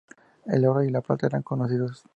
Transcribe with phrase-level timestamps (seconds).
[0.47, 2.03] El oro y la plata eran conocidos.